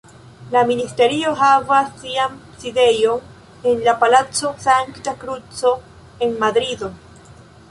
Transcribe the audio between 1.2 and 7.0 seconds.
havas sian sidejon en la Palaco Sankta Kruco, en Madrido.